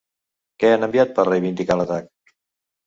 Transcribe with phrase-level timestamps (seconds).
[0.63, 2.13] Què han enviat per reivindicar l'atac?